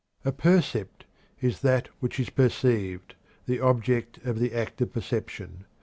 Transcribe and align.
A 0.25 0.31
percept 0.31 1.05
is 1.41 1.61
"that 1.61 1.87
which 1.99 2.19
is 2.19 2.31
perceived; 2.31 3.13
the 3.45 3.59
object 3.59 4.17
of 4.25 4.39
the 4.39 4.51
act 4.55 4.81
of 4.81 4.91
perception." 4.91 5.65